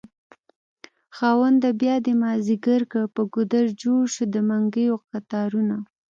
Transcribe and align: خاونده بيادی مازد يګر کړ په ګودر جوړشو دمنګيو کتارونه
خاونده 1.17 1.69
بيادی 1.81 2.13
مازد 2.21 2.47
يګر 2.53 2.81
کړ 2.91 3.03
په 3.15 3.21
ګودر 3.33 3.65
جوړشو 3.81 4.23
دمنګيو 4.35 4.95
کتارونه 5.11 5.75